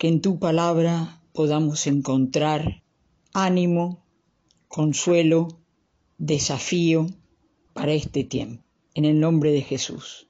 [0.00, 2.82] que en tu palabra podamos encontrar
[3.34, 4.02] ánimo,
[4.66, 5.60] consuelo,
[6.16, 7.06] desafío
[7.74, 8.64] para este tiempo.
[8.94, 10.26] En el nombre de Jesús.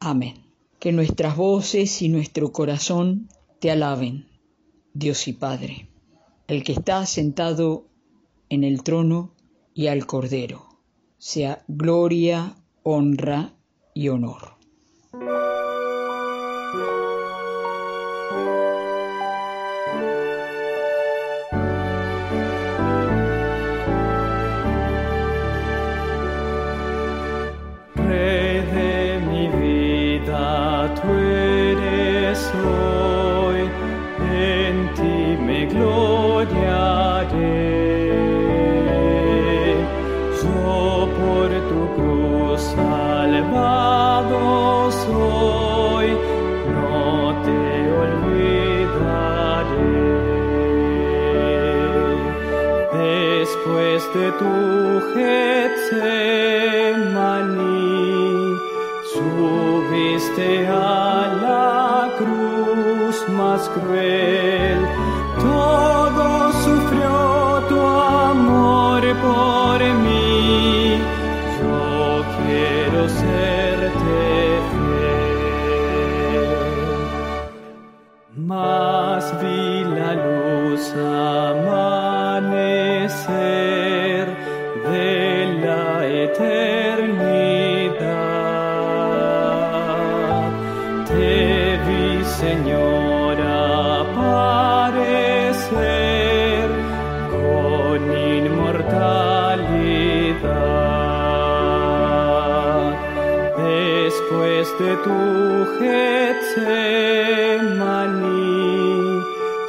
[0.00, 0.34] Amén.
[0.80, 3.28] Que nuestras voces y nuestro corazón
[3.60, 4.26] te alaben,
[4.94, 5.88] Dios y Padre,
[6.48, 7.86] el que está sentado
[8.48, 9.32] en el trono
[9.74, 10.80] y al Cordero.
[11.18, 13.54] Sea gloria, honra
[13.94, 14.53] y honor.
[54.14, 54.54] De tu
[55.12, 55.74] Getsemaní,
[59.12, 65.13] subiste a la cruz más cruel.
[104.76, 105.18] De tu
[105.78, 106.42] Getsemaní,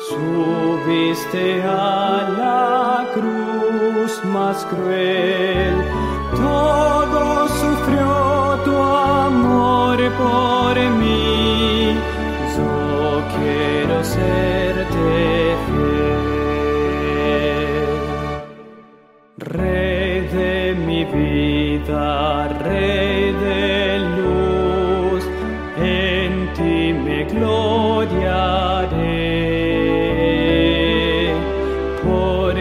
[0.10, 5.25] subiste a la cruz más cruel.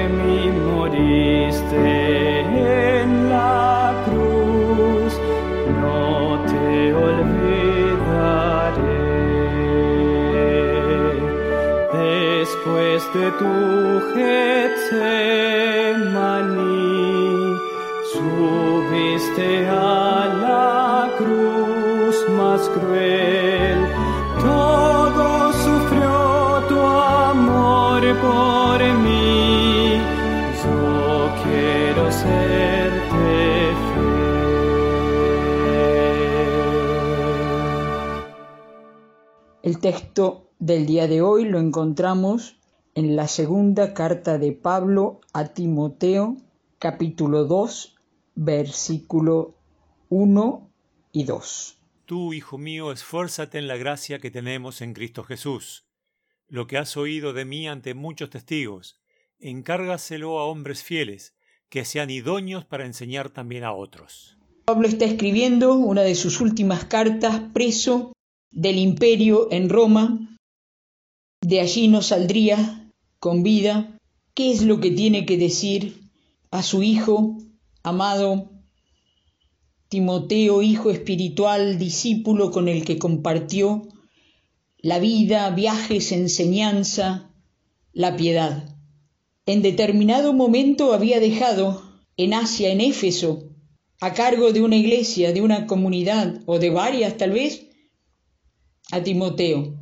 [0.09, 5.13] Mí moriste en la cruz,
[5.83, 7.55] no te olvidaré.
[12.45, 13.55] después de tu
[14.15, 14.91] Getsemaní,
[18.13, 23.79] subiste a la cruz más cruel.
[24.41, 26.17] Todo sufrió
[26.69, 29.44] tu amor por mí.
[39.85, 42.57] Texto del día de hoy lo encontramos
[42.95, 46.39] en la segunda carta de Pablo a Timoteo,
[46.79, 47.95] capítulo 2,
[48.35, 49.59] versículo
[50.09, 50.71] 1
[51.13, 51.79] y 2.
[52.07, 55.85] Tú, hijo mío, esfuérzate en la gracia que tenemos en Cristo Jesús.
[56.49, 59.03] Lo que has oído de mí ante muchos testigos,
[59.39, 61.37] encárgaselo a hombres fieles,
[61.69, 64.39] que sean idóneos para enseñar también a otros.
[64.65, 68.14] Pablo está escribiendo una de sus últimas cartas preso
[68.55, 70.39] del imperio en Roma
[71.41, 73.99] de allí no saldría con vida,
[74.33, 76.09] ¿qué es lo que tiene que decir
[76.51, 77.37] a su hijo,
[77.83, 78.51] amado
[79.89, 83.89] Timoteo, hijo espiritual, discípulo con el que compartió
[84.79, 87.31] la vida, viajes, enseñanza,
[87.93, 88.75] la piedad?
[89.47, 91.83] En determinado momento había dejado
[92.17, 93.51] en Asia, en Éfeso,
[94.01, 97.67] a cargo de una iglesia, de una comunidad o de varias tal vez,
[98.93, 99.75] a Timoteo.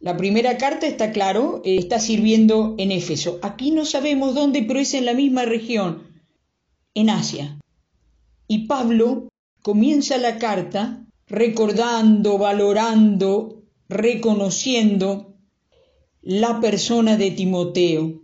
[0.00, 3.38] La primera carta está claro, eh, está sirviendo en Éfeso.
[3.42, 6.02] Aquí no sabemos dónde, pero es en la misma región,
[6.94, 7.58] en Asia.
[8.46, 9.28] Y Pablo
[9.62, 15.34] comienza la carta recordando, valorando, reconociendo
[16.22, 18.22] la persona de Timoteo,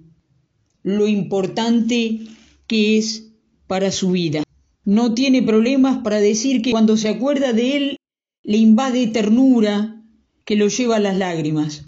[0.82, 2.20] lo importante
[2.66, 3.32] que es
[3.66, 4.42] para su vida.
[4.84, 7.96] No tiene problemas para decir que cuando se acuerda de él
[8.42, 10.01] le invade ternura
[10.44, 11.84] que lo lleva a las lágrimas.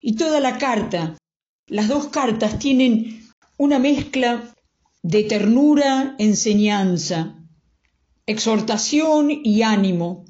[0.00, 1.16] Y toda la carta,
[1.66, 3.26] las dos cartas tienen
[3.56, 4.54] una mezcla
[5.02, 7.38] de ternura, enseñanza,
[8.26, 10.24] exhortación y ánimo,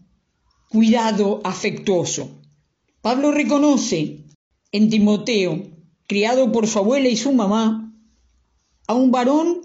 [0.69, 2.41] cuidado afectuoso.
[3.01, 4.25] Pablo reconoce
[4.73, 5.63] en Timoteo,
[6.07, 7.93] criado por su abuela y su mamá,
[8.87, 9.61] a un varón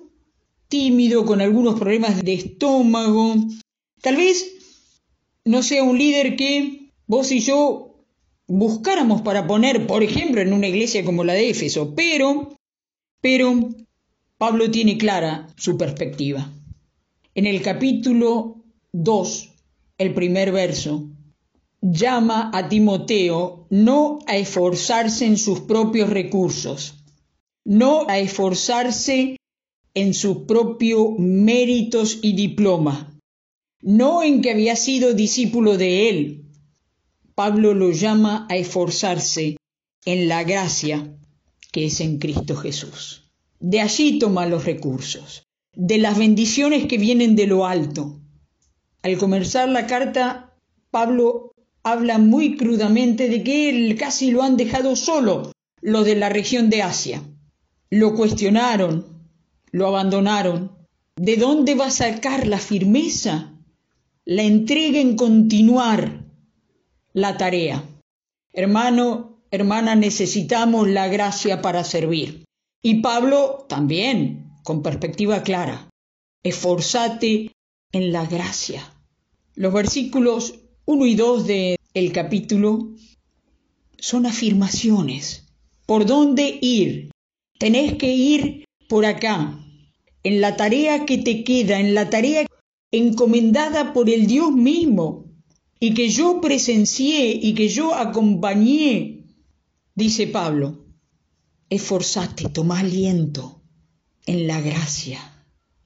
[0.67, 3.35] tímido con algunos problemas de estómago.
[4.01, 4.45] Tal vez
[5.43, 6.78] no sea un líder que
[7.09, 8.05] vos y yo
[8.47, 12.55] buscáramos para poner, por ejemplo, en una iglesia como la de Éfeso, pero,
[13.19, 13.69] pero
[14.37, 16.49] Pablo tiene clara su perspectiva.
[17.33, 18.63] En el capítulo
[18.93, 19.49] 2,
[19.97, 21.09] el primer verso,
[21.81, 26.93] llama a Timoteo no a esforzarse en sus propios recursos,
[27.65, 29.37] no a esforzarse
[29.95, 33.19] en sus propios méritos y diploma,
[33.81, 36.48] no en que había sido discípulo de él.
[37.39, 39.55] Pablo lo llama a esforzarse
[40.03, 41.15] en la gracia
[41.71, 43.31] que es en Cristo Jesús.
[43.61, 48.19] De allí toma los recursos, de las bendiciones que vienen de lo alto.
[49.03, 50.53] Al comenzar la carta,
[50.91, 56.27] Pablo habla muy crudamente de que él casi lo han dejado solo los de la
[56.27, 57.23] región de Asia.
[57.89, 59.29] Lo cuestionaron,
[59.71, 60.73] lo abandonaron.
[61.15, 63.53] ¿De dónde va a sacar la firmeza,
[64.25, 66.27] la entrega en continuar
[67.21, 67.83] la tarea?
[68.53, 72.45] Hermano, hermana, necesitamos la gracia para servir.
[72.81, 75.89] Y Pablo también, con perspectiva clara.
[76.43, 77.51] Esforzate
[77.91, 78.93] en la gracia.
[79.55, 82.95] Los versículos 1 y 2 del capítulo
[83.97, 85.45] son afirmaciones.
[85.85, 87.11] ¿Por dónde ir?
[87.57, 89.59] Tenés que ir por acá,
[90.23, 92.45] en la tarea que te queda, en la tarea
[92.91, 95.28] encomendada por el Dios mismo
[95.79, 99.25] y que yo presencié y que yo acompañé,
[99.95, 100.85] dice Pablo,
[101.69, 103.61] esforzate, toma aliento
[104.25, 105.19] en la gracia,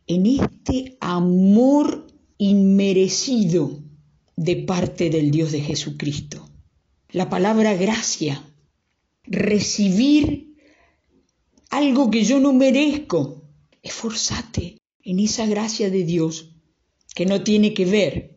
[0.08, 2.08] en este amor
[2.38, 3.84] inmerecido
[4.36, 6.50] de parte del Dios de Jesucristo.
[7.12, 8.44] La palabra gracia,
[9.24, 10.56] recibir
[11.70, 13.44] algo que yo no merezco.
[13.84, 16.56] Esforzate en esa gracia de Dios
[17.14, 18.33] que no tiene que ver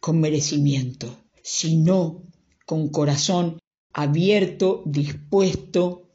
[0.00, 2.22] con merecimiento, sino
[2.66, 3.58] con corazón
[3.92, 6.08] abierto, dispuesto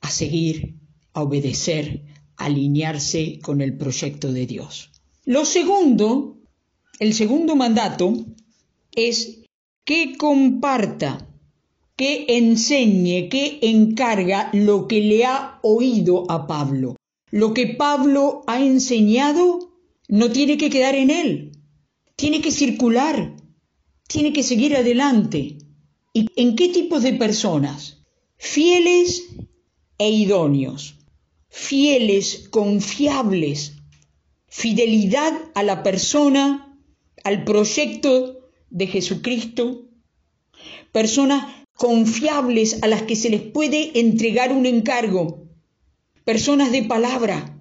[0.00, 0.76] a seguir,
[1.12, 2.04] a obedecer,
[2.36, 4.90] a alinearse con el proyecto de Dios.
[5.24, 6.38] Lo segundo,
[6.98, 8.12] el segundo mandato
[8.92, 9.40] es
[9.84, 11.28] que comparta,
[11.96, 16.96] que enseñe, que encarga lo que le ha oído a Pablo.
[17.30, 19.70] Lo que Pablo ha enseñado
[20.08, 21.52] no tiene que quedar en él,
[22.20, 23.34] tiene que circular,
[24.06, 25.56] tiene que seguir adelante.
[26.12, 28.02] ¿Y en qué tipo de personas?
[28.36, 29.24] Fieles
[29.96, 30.96] e idóneos,
[31.48, 33.72] fieles, confiables,
[34.48, 36.78] fidelidad a la persona,
[37.24, 39.88] al proyecto de Jesucristo,
[40.92, 45.48] personas confiables a las que se les puede entregar un encargo,
[46.26, 47.58] personas de palabra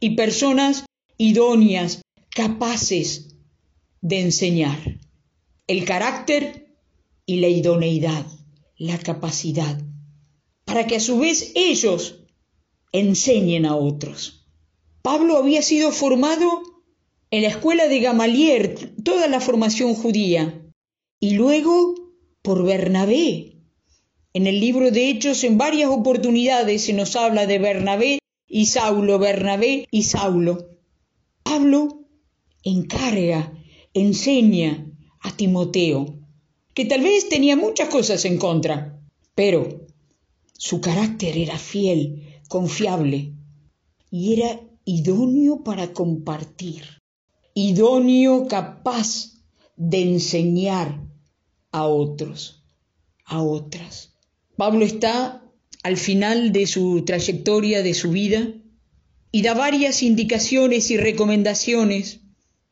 [0.00, 0.84] y personas
[1.16, 3.35] idóneas, capaces
[4.06, 4.78] de enseñar.
[5.66, 6.78] El carácter
[7.26, 8.24] y la idoneidad,
[8.78, 9.82] la capacidad,
[10.64, 12.20] para que a su vez ellos
[12.92, 14.46] enseñen a otros.
[15.02, 16.46] Pablo había sido formado
[17.32, 20.62] en la escuela de Gamaliel toda la formación judía
[21.18, 21.94] y luego
[22.42, 23.56] por Bernabé.
[24.34, 29.18] En el libro de Hechos en varias oportunidades se nos habla de Bernabé y Saulo,
[29.18, 30.68] Bernabé y Saulo.
[31.42, 32.06] Pablo
[32.62, 33.52] encarga,
[34.00, 34.86] enseña
[35.20, 36.18] a Timoteo,
[36.74, 39.00] que tal vez tenía muchas cosas en contra,
[39.34, 39.86] pero
[40.52, 43.32] su carácter era fiel, confiable
[44.10, 46.84] y era idóneo para compartir
[47.56, 49.32] idóneo capaz
[49.76, 51.00] de enseñar
[51.72, 52.62] a otros,
[53.24, 54.12] a otras.
[54.56, 55.42] Pablo está
[55.82, 58.52] al final de su trayectoria, de su vida,
[59.32, 62.20] y da varias indicaciones y recomendaciones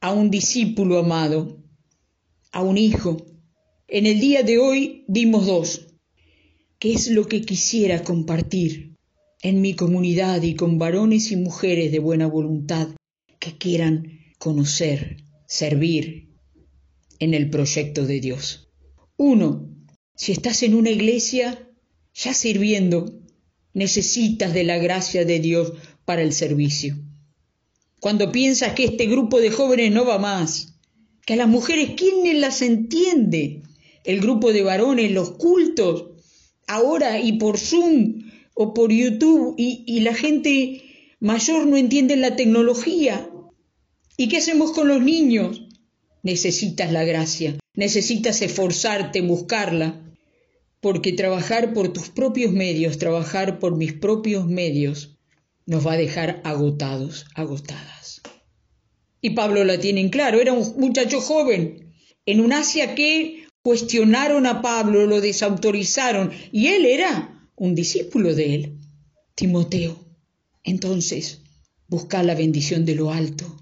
[0.04, 1.64] a un discípulo amado,
[2.52, 3.24] a un hijo.
[3.88, 5.96] En el día de hoy dimos dos.
[6.78, 8.98] ¿Qué es lo que quisiera compartir
[9.40, 12.88] en mi comunidad y con varones y mujeres de buena voluntad
[13.38, 16.34] que quieran conocer, servir
[17.18, 18.70] en el proyecto de Dios.
[19.16, 19.74] Uno,
[20.14, 21.66] si estás en una iglesia
[22.12, 23.22] ya sirviendo,
[23.72, 25.72] necesitas de la gracia de Dios
[26.04, 27.03] para el servicio.
[28.04, 30.74] Cuando piensas que este grupo de jóvenes no va más,
[31.24, 33.62] que a las mujeres, ¿quién las entiende?
[34.04, 36.10] El grupo de varones, los cultos,
[36.66, 40.82] ahora y por Zoom o por YouTube, y, y la gente
[41.18, 43.30] mayor no entiende la tecnología.
[44.18, 45.66] ¿Y qué hacemos con los niños?
[46.22, 50.14] Necesitas la gracia, necesitas esforzarte, buscarla,
[50.82, 55.13] porque trabajar por tus propios medios, trabajar por mis propios medios,
[55.66, 58.22] nos va a dejar agotados, agotadas.
[59.20, 61.94] Y Pablo la tiene en claro, era un muchacho joven,
[62.26, 68.54] en un Asia que cuestionaron a Pablo, lo desautorizaron, y él era un discípulo de
[68.54, 68.78] él,
[69.34, 69.98] Timoteo.
[70.62, 71.40] Entonces,
[71.88, 73.56] busca la bendición de lo alto.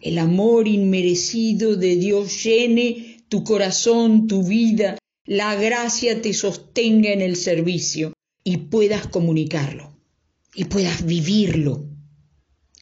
[0.00, 7.22] El amor inmerecido de Dios llene tu corazón, tu vida, la gracia te sostenga en
[7.22, 8.12] el servicio
[8.44, 9.93] y puedas comunicarlo,
[10.54, 11.88] y puedas vivirlo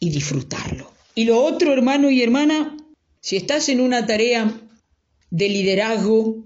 [0.00, 0.90] y disfrutarlo.
[1.14, 2.76] Y lo otro, hermano y hermana,
[3.20, 4.60] si estás en una tarea
[5.30, 6.44] de liderazgo,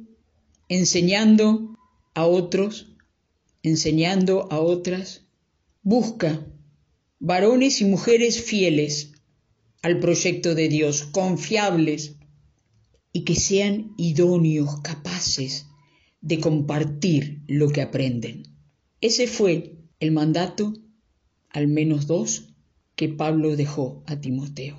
[0.68, 1.76] enseñando
[2.14, 2.94] a otros,
[3.62, 5.26] enseñando a otras,
[5.82, 6.46] busca
[7.18, 9.12] varones y mujeres fieles
[9.82, 12.16] al proyecto de Dios, confiables
[13.12, 15.66] y que sean idóneos, capaces
[16.20, 18.42] de compartir lo que aprenden.
[19.00, 20.74] Ese fue el mandato,
[21.50, 22.54] al menos dos,
[22.96, 24.78] que Pablo dejó a Timoteo.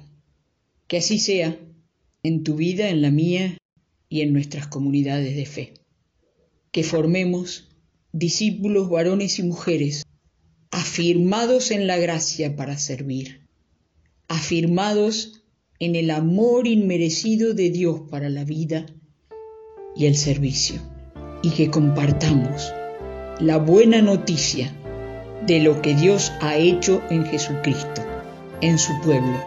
[0.87, 1.57] Que así sea
[2.23, 3.57] en tu vida, en la mía
[4.09, 5.73] y en nuestras comunidades de fe.
[6.71, 7.69] Que formemos
[8.11, 10.03] discípulos varones y mujeres
[10.71, 13.47] afirmados en la gracia para servir,
[14.27, 15.43] afirmados
[15.79, 18.85] en el amor inmerecido de Dios para la vida
[19.95, 20.81] y el servicio,
[21.43, 22.71] y que compartamos
[23.39, 24.73] la buena noticia
[25.41, 28.01] de lo que Dios ha hecho en Jesucristo,
[28.61, 29.37] en su pueblo.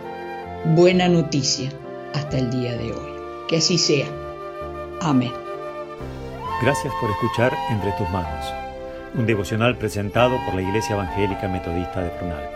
[0.76, 1.70] Buena noticia
[2.14, 3.10] hasta el día de hoy.
[3.48, 4.06] Que así sea.
[5.00, 5.32] Amén.
[6.62, 8.60] Gracias por escuchar Entre tus manos
[9.14, 12.48] un devocional presentado por la Iglesia Evangélica Metodista de Prunal.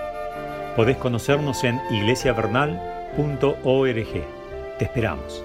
[0.76, 4.78] Podés conocernos en iglesiavernal.org.
[4.78, 5.44] Te esperamos.